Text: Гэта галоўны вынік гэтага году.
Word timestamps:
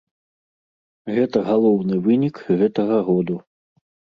Гэта 1.17 1.37
галоўны 1.49 1.95
вынік 2.09 2.41
гэтага 2.59 2.97
году. 3.11 3.35